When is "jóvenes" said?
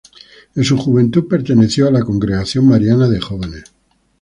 3.21-3.65